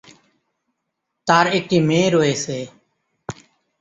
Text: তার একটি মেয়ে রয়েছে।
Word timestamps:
তার 1.27 1.45
একটি 1.57 1.77
মেয়ে 1.87 2.09
রয়েছে। 2.09 2.55